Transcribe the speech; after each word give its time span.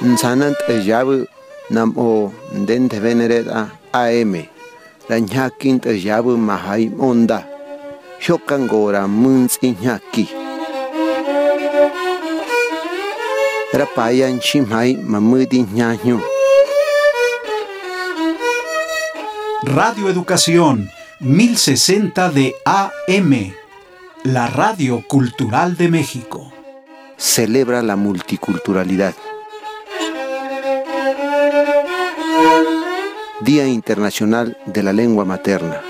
Nsanant 0.00 0.54
ejabu 0.68 1.26
nam 1.70 1.92
o 1.98 2.32
ndente 2.54 3.00
venereta 3.00 3.66
AM. 3.92 4.34
Ranyakin 5.08 5.80
ejabu 5.84 6.36
mahai 6.36 6.90
onda. 7.00 7.44
Shokangora 8.20 9.08
muns 9.08 9.58
inyaki. 9.60 10.28
Rapayan 13.72 14.38
chimai 14.40 14.96
mamudi 14.96 15.66
ñaño. 15.66 16.20
Radio 19.64 20.08
Educación 20.08 20.88
1060 21.20 22.30
de 22.30 22.54
AM, 22.64 23.52
la 24.22 24.46
radio 24.46 25.02
cultural 25.08 25.76
de 25.76 25.88
México. 25.88 26.52
Celebra 27.16 27.82
la 27.82 27.96
multiculturalidad. 27.96 29.14
Día 33.48 33.66
Internacional 33.66 34.58
de 34.66 34.82
la 34.82 34.92
Lengua 34.92 35.24
Materna. 35.24 35.87